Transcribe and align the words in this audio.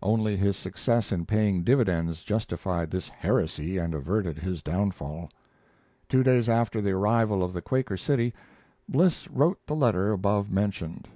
Only 0.00 0.36
his 0.36 0.56
success 0.56 1.10
in 1.10 1.26
paying 1.26 1.64
dividends 1.64 2.22
justified 2.22 2.92
this 2.92 3.08
heresy 3.08 3.78
and 3.78 3.94
averted 3.94 4.38
his 4.38 4.62
downfall. 4.62 5.28
Two 6.08 6.22
days 6.22 6.48
after 6.48 6.80
the 6.80 6.92
arrival 6.92 7.42
of 7.42 7.52
the 7.52 7.62
Quaker 7.62 7.96
City 7.96 8.32
Bliss 8.88 9.26
wrote 9.28 9.58
the 9.66 9.74
letter 9.74 10.12
above 10.12 10.52
mentioned. 10.52 11.08